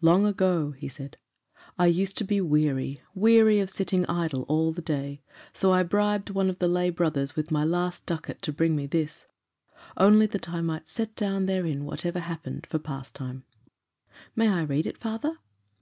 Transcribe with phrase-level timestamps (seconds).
[0.00, 1.18] "Long ago," he said,
[1.78, 6.30] "I used to be weary, weary of sitting idle all the day; so I bribed
[6.30, 9.28] one of the lay brothers with my last ducat to bring me this,
[9.96, 13.44] only that I might set down therein whatever happened, for pastime."
[14.34, 15.38] "May I read it, my father?"